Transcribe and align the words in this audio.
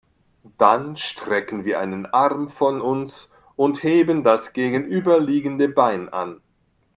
Dann 0.57 0.97
strecken 0.97 1.63
wir 1.63 1.79
einen 1.79 2.07
Arm 2.07 2.49
von 2.49 2.81
uns 2.81 3.29
und 3.55 3.83
heben 3.83 4.23
das 4.23 4.51
gegenüberliegende 4.53 5.69
Bein 5.69 6.09
an. 6.09 6.41